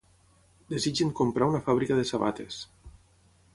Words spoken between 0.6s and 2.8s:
Desitgen comprar una fàbrica de sabates.